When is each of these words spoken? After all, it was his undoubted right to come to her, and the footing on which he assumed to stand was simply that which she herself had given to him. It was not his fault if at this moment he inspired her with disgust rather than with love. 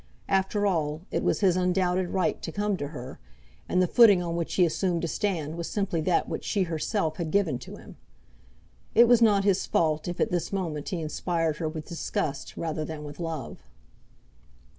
After 0.29 0.65
all, 0.65 1.01
it 1.11 1.21
was 1.23 1.41
his 1.41 1.55
undoubted 1.55 2.09
right 2.09 2.41
to 2.41 2.51
come 2.51 2.75
to 2.77 2.87
her, 2.87 3.19
and 3.69 3.79
the 3.83 3.87
footing 3.87 4.19
on 4.23 4.35
which 4.35 4.55
he 4.55 4.65
assumed 4.65 5.03
to 5.03 5.07
stand 5.07 5.55
was 5.57 5.69
simply 5.69 6.01
that 6.01 6.27
which 6.27 6.43
she 6.43 6.63
herself 6.63 7.17
had 7.17 7.29
given 7.29 7.59
to 7.59 7.75
him. 7.75 7.97
It 8.95 9.07
was 9.07 9.21
not 9.21 9.43
his 9.43 9.67
fault 9.67 10.07
if 10.07 10.19
at 10.19 10.31
this 10.31 10.51
moment 10.51 10.89
he 10.89 11.01
inspired 11.01 11.57
her 11.57 11.69
with 11.69 11.85
disgust 11.85 12.57
rather 12.57 12.83
than 12.83 13.03
with 13.03 13.19
love. 13.19 13.61